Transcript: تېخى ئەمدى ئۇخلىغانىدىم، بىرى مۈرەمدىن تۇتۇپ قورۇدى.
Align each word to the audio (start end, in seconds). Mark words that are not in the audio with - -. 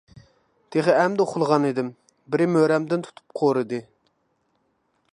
تېخى 0.75 0.95
ئەمدى 1.01 1.23
ئۇخلىغانىدىم، 1.25 1.93
بىرى 2.35 2.49
مۈرەمدىن 2.57 3.07
تۇتۇپ 3.09 3.39
قورۇدى. 3.41 3.85